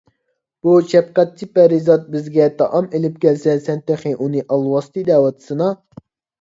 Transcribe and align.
بۇ 0.67 0.71
شەپقەتچى 0.93 1.47
پەرىزات 1.57 2.09
بىزگە 2.15 2.49
تائام 2.63 2.89
ئېلىپ 3.01 3.21
كەلسە، 3.27 3.57
سەن 3.69 3.87
تېخى 3.93 4.17
ئۇنى 4.19 4.45
ئالۋاستى 4.51 5.07
دەۋاتىسىنا؟ 5.15 5.73